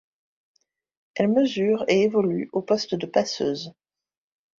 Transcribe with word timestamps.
Elle 1.13 1.27
mesure 1.27 1.85
et 1.87 2.01
évolue 2.01 2.49
au 2.53 2.63
poste 2.63 2.95
de 2.95 3.05
passeuse. 3.05 3.71